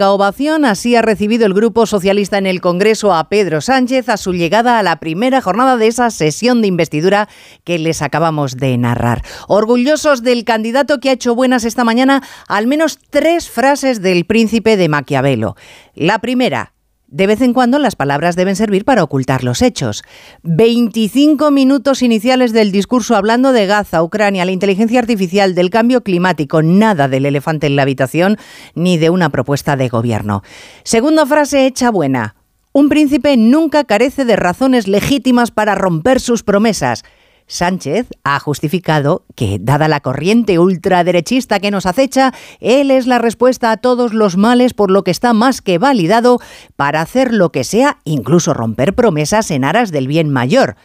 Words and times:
La 0.00 0.12
ovación 0.12 0.64
así 0.64 0.96
ha 0.96 1.02
recibido 1.02 1.44
el 1.44 1.52
Grupo 1.52 1.84
Socialista 1.84 2.38
en 2.38 2.46
el 2.46 2.62
Congreso 2.62 3.12
a 3.12 3.28
Pedro 3.28 3.60
Sánchez 3.60 4.08
a 4.08 4.16
su 4.16 4.32
llegada 4.32 4.78
a 4.78 4.82
la 4.82 4.98
primera 4.98 5.42
jornada 5.42 5.76
de 5.76 5.88
esa 5.88 6.10
sesión 6.10 6.62
de 6.62 6.68
investidura 6.68 7.28
que 7.64 7.78
les 7.78 8.00
acabamos 8.00 8.56
de 8.56 8.78
narrar. 8.78 9.22
Orgullosos 9.46 10.22
del 10.22 10.46
candidato 10.46 11.00
que 11.00 11.10
ha 11.10 11.12
hecho 11.12 11.34
buenas 11.34 11.64
esta 11.64 11.84
mañana 11.84 12.22
al 12.48 12.66
menos 12.66 12.98
tres 13.10 13.50
frases 13.50 14.00
del 14.00 14.24
príncipe 14.24 14.78
de 14.78 14.88
Maquiavelo. 14.88 15.54
La 15.94 16.18
primera, 16.20 16.72
de 17.10 17.26
vez 17.26 17.40
en 17.40 17.52
cuando 17.52 17.78
las 17.78 17.96
palabras 17.96 18.36
deben 18.36 18.56
servir 18.56 18.84
para 18.84 19.02
ocultar 19.02 19.44
los 19.44 19.62
hechos. 19.62 20.02
25 20.42 21.50
minutos 21.50 22.02
iniciales 22.02 22.52
del 22.52 22.72
discurso 22.72 23.16
hablando 23.16 23.52
de 23.52 23.66
Gaza, 23.66 24.02
Ucrania, 24.02 24.44
la 24.44 24.52
inteligencia 24.52 25.00
artificial, 25.00 25.54
del 25.54 25.70
cambio 25.70 26.02
climático, 26.02 26.62
nada 26.62 27.08
del 27.08 27.26
elefante 27.26 27.66
en 27.66 27.76
la 27.76 27.82
habitación 27.82 28.36
ni 28.74 28.96
de 28.96 29.10
una 29.10 29.30
propuesta 29.30 29.76
de 29.76 29.88
gobierno. 29.88 30.42
Segunda 30.84 31.26
frase 31.26 31.66
hecha 31.66 31.90
buena. 31.90 32.36
Un 32.72 32.88
príncipe 32.88 33.36
nunca 33.36 33.82
carece 33.82 34.24
de 34.24 34.36
razones 34.36 34.86
legítimas 34.86 35.50
para 35.50 35.74
romper 35.74 36.20
sus 36.20 36.44
promesas. 36.44 37.02
Sánchez 37.50 38.06
ha 38.22 38.38
justificado 38.38 39.24
que, 39.34 39.58
dada 39.60 39.88
la 39.88 39.98
corriente 39.98 40.60
ultraderechista 40.60 41.58
que 41.58 41.72
nos 41.72 41.84
acecha, 41.84 42.32
él 42.60 42.92
es 42.92 43.08
la 43.08 43.18
respuesta 43.18 43.72
a 43.72 43.76
todos 43.76 44.14
los 44.14 44.36
males 44.36 44.72
por 44.72 44.92
lo 44.92 45.02
que 45.02 45.10
está 45.10 45.32
más 45.32 45.60
que 45.60 45.76
validado 45.78 46.38
para 46.76 47.00
hacer 47.00 47.34
lo 47.34 47.50
que 47.50 47.64
sea, 47.64 47.98
incluso 48.04 48.54
romper 48.54 48.94
promesas 48.94 49.50
en 49.50 49.64
aras 49.64 49.90
del 49.90 50.06
bien 50.06 50.30
mayor. 50.30 50.76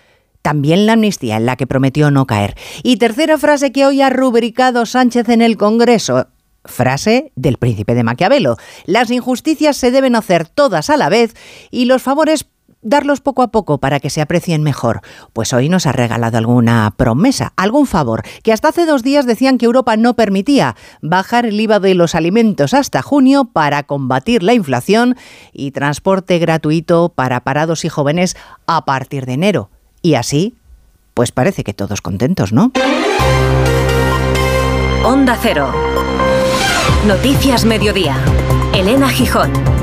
También 0.41 0.87
la 0.87 0.93
amnistía 0.93 1.37
en 1.37 1.45
la 1.45 1.55
que 1.55 1.67
prometió 1.67 2.09
no 2.09 2.25
caer. 2.25 2.55
Y 2.81 2.97
tercera 2.97 3.37
frase 3.37 3.71
que 3.71 3.85
hoy 3.85 4.01
ha 4.01 4.09
rubricado 4.09 4.87
Sánchez 4.87 5.29
en 5.29 5.43
el 5.43 5.57
Congreso. 5.57 6.29
Frase 6.63 7.31
del 7.35 7.57
príncipe 7.57 7.93
de 7.93 8.03
Maquiavelo. 8.03 8.57
Las 8.85 9.11
injusticias 9.11 9.77
se 9.77 9.91
deben 9.91 10.15
hacer 10.15 10.47
todas 10.47 10.89
a 10.89 10.97
la 10.97 11.09
vez 11.09 11.35
y 11.69 11.85
los 11.85 12.01
favores 12.01 12.47
darlos 12.85 13.19
poco 13.19 13.41
a 13.41 13.49
poco 13.49 13.79
para 13.79 13.99
que 13.99 14.09
se 14.09 14.21
aprecien 14.21 14.63
mejor. 14.63 15.01
Pues 15.33 15.51
hoy 15.51 15.67
nos 15.67 15.85
ha 15.87 15.91
regalado 15.91 16.37
alguna 16.37 16.93
promesa, 16.95 17.51
algún 17.57 17.87
favor, 17.87 18.23
que 18.43 18.53
hasta 18.53 18.69
hace 18.69 18.85
dos 18.85 19.03
días 19.03 19.25
decían 19.25 19.57
que 19.57 19.65
Europa 19.65 19.97
no 19.97 20.13
permitía 20.13 20.77
bajar 21.01 21.45
el 21.45 21.59
IVA 21.59 21.79
de 21.79 21.95
los 21.95 22.15
alimentos 22.15 22.73
hasta 22.73 23.01
junio 23.01 23.45
para 23.45 23.83
combatir 23.83 24.43
la 24.43 24.53
inflación 24.53 25.17
y 25.51 25.71
transporte 25.71 26.39
gratuito 26.39 27.09
para 27.09 27.41
parados 27.41 27.83
y 27.83 27.89
jóvenes 27.89 28.37
a 28.67 28.85
partir 28.85 29.25
de 29.25 29.33
enero. 29.33 29.69
Y 30.01 30.13
así, 30.13 30.55
pues 31.13 31.31
parece 31.31 31.63
que 31.63 31.73
todos 31.73 32.01
contentos, 32.01 32.53
¿no? 32.53 32.71
Onda 35.03 35.37
Cero. 35.41 35.71
Noticias 37.07 37.65
Mediodía. 37.65 38.17
Elena 38.73 39.09
Gijón. 39.09 39.75